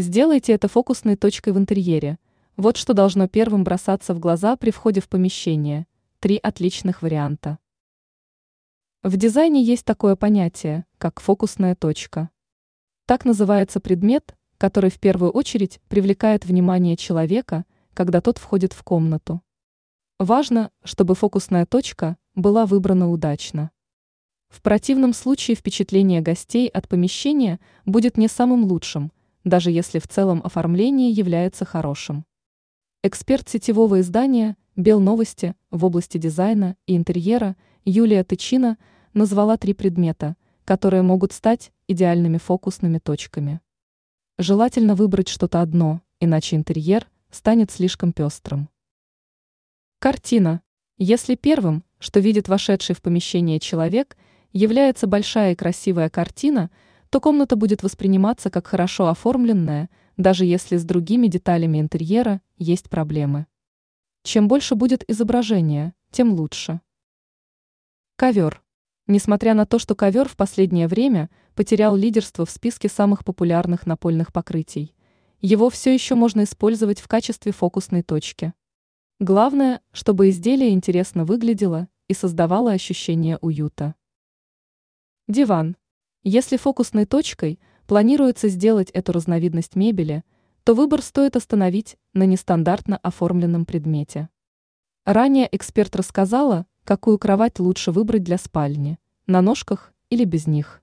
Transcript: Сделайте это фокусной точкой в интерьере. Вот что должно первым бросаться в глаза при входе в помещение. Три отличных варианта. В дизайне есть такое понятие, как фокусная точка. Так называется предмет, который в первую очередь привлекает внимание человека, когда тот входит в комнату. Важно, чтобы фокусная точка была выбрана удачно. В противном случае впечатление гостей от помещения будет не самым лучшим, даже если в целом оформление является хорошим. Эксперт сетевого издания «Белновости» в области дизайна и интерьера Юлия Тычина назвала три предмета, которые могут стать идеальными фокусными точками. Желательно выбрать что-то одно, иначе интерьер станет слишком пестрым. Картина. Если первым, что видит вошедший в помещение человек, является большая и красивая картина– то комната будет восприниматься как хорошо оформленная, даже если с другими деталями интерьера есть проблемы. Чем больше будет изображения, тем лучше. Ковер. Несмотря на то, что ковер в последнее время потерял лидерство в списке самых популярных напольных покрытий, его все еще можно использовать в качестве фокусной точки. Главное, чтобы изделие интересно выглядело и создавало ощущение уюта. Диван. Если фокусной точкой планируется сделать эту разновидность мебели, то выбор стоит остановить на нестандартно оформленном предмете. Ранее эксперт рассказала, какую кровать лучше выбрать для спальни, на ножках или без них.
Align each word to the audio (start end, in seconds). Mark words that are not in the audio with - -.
Сделайте 0.00 0.52
это 0.52 0.68
фокусной 0.68 1.16
точкой 1.16 1.52
в 1.52 1.58
интерьере. 1.58 2.20
Вот 2.56 2.76
что 2.76 2.94
должно 2.94 3.26
первым 3.26 3.64
бросаться 3.64 4.14
в 4.14 4.20
глаза 4.20 4.54
при 4.56 4.70
входе 4.70 5.00
в 5.00 5.08
помещение. 5.08 5.88
Три 6.20 6.36
отличных 6.36 7.02
варианта. 7.02 7.58
В 9.02 9.16
дизайне 9.16 9.60
есть 9.60 9.84
такое 9.84 10.14
понятие, 10.14 10.84
как 10.98 11.18
фокусная 11.18 11.74
точка. 11.74 12.30
Так 13.06 13.24
называется 13.24 13.80
предмет, 13.80 14.36
который 14.56 14.88
в 14.88 15.00
первую 15.00 15.32
очередь 15.32 15.80
привлекает 15.88 16.44
внимание 16.44 16.96
человека, 16.96 17.64
когда 17.92 18.20
тот 18.20 18.38
входит 18.38 18.74
в 18.74 18.84
комнату. 18.84 19.42
Важно, 20.20 20.70
чтобы 20.84 21.16
фокусная 21.16 21.66
точка 21.66 22.16
была 22.36 22.66
выбрана 22.66 23.10
удачно. 23.10 23.72
В 24.48 24.62
противном 24.62 25.12
случае 25.12 25.56
впечатление 25.56 26.20
гостей 26.20 26.68
от 26.68 26.86
помещения 26.86 27.58
будет 27.84 28.16
не 28.16 28.28
самым 28.28 28.62
лучшим, 28.62 29.10
даже 29.44 29.70
если 29.70 29.98
в 29.98 30.08
целом 30.08 30.40
оформление 30.44 31.10
является 31.10 31.64
хорошим. 31.64 32.24
Эксперт 33.02 33.48
сетевого 33.48 34.00
издания 34.00 34.56
«Белновости» 34.76 35.54
в 35.70 35.84
области 35.84 36.18
дизайна 36.18 36.76
и 36.86 36.96
интерьера 36.96 37.56
Юлия 37.84 38.24
Тычина 38.24 38.76
назвала 39.14 39.56
три 39.56 39.72
предмета, 39.72 40.36
которые 40.64 41.02
могут 41.02 41.32
стать 41.32 41.72
идеальными 41.86 42.38
фокусными 42.38 42.98
точками. 42.98 43.60
Желательно 44.36 44.94
выбрать 44.94 45.28
что-то 45.28 45.62
одно, 45.62 46.02
иначе 46.20 46.56
интерьер 46.56 47.08
станет 47.30 47.70
слишком 47.70 48.12
пестрым. 48.12 48.68
Картина. 49.98 50.62
Если 50.96 51.36
первым, 51.36 51.84
что 52.00 52.18
видит 52.18 52.48
вошедший 52.48 52.94
в 52.94 53.02
помещение 53.02 53.60
человек, 53.60 54.16
является 54.52 55.06
большая 55.06 55.52
и 55.52 55.56
красивая 55.56 56.10
картина– 56.10 56.70
то 57.10 57.20
комната 57.20 57.56
будет 57.56 57.82
восприниматься 57.82 58.50
как 58.50 58.66
хорошо 58.66 59.08
оформленная, 59.08 59.88
даже 60.16 60.44
если 60.44 60.76
с 60.76 60.84
другими 60.84 61.26
деталями 61.26 61.80
интерьера 61.80 62.40
есть 62.56 62.90
проблемы. 62.90 63.46
Чем 64.24 64.48
больше 64.48 64.74
будет 64.74 65.04
изображения, 65.08 65.94
тем 66.10 66.32
лучше. 66.34 66.80
Ковер. 68.16 68.62
Несмотря 69.06 69.54
на 69.54 69.64
то, 69.64 69.78
что 69.78 69.94
ковер 69.94 70.28
в 70.28 70.36
последнее 70.36 70.86
время 70.86 71.30
потерял 71.54 71.96
лидерство 71.96 72.44
в 72.44 72.50
списке 72.50 72.88
самых 72.88 73.24
популярных 73.24 73.86
напольных 73.86 74.32
покрытий, 74.32 74.94
его 75.40 75.70
все 75.70 75.94
еще 75.94 76.14
можно 76.14 76.44
использовать 76.44 77.00
в 77.00 77.08
качестве 77.08 77.52
фокусной 77.52 78.02
точки. 78.02 78.52
Главное, 79.20 79.80
чтобы 79.92 80.28
изделие 80.28 80.70
интересно 80.70 81.24
выглядело 81.24 81.88
и 82.06 82.14
создавало 82.14 82.72
ощущение 82.72 83.38
уюта. 83.40 83.94
Диван. 85.26 85.76
Если 86.24 86.56
фокусной 86.56 87.06
точкой 87.06 87.60
планируется 87.86 88.48
сделать 88.48 88.90
эту 88.90 89.12
разновидность 89.12 89.76
мебели, 89.76 90.24
то 90.64 90.74
выбор 90.74 91.00
стоит 91.00 91.36
остановить 91.36 91.96
на 92.12 92.24
нестандартно 92.24 92.98
оформленном 92.98 93.64
предмете. 93.64 94.28
Ранее 95.04 95.48
эксперт 95.50 95.94
рассказала, 95.96 96.66
какую 96.84 97.18
кровать 97.18 97.58
лучше 97.60 97.92
выбрать 97.92 98.24
для 98.24 98.36
спальни, 98.36 98.98
на 99.26 99.40
ножках 99.40 99.94
или 100.10 100.24
без 100.24 100.46
них. 100.46 100.82